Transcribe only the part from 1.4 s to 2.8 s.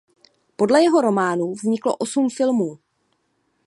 vzniklo osm filmů.